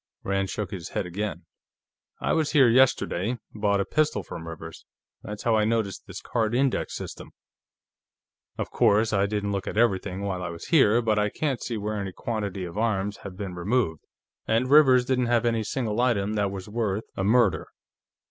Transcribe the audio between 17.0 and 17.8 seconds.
a murder.